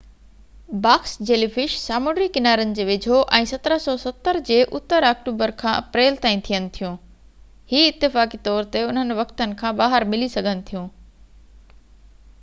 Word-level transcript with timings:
box 0.83 1.11
jelly 1.29 1.47
fish 1.55 1.73
سامونڊي 1.79 2.27
ڪنارن 2.37 2.69
جي 2.79 2.85
ويجھو 2.87 3.17
۽ 3.39 3.49
1770 3.57 4.39
جي 4.49 4.57
اتر 4.79 5.05
آڪٽوبر 5.11 5.53
کان 5.59 5.77
اپريل 5.81 6.17
تائين 6.25 6.41
ٿين 6.49 6.65
ٿيون 6.79 6.95
.هي 7.75 7.83
اتفاقي 7.91 8.39
طور 8.49 8.69
تي 8.77 8.83
انهي 8.87 9.19
وقتن 9.21 9.53
کان 9.61 9.77
ٻاهر 9.83 10.07
ملي 10.15 10.31
سگهن 10.37 10.65
ٿيون 10.71 10.89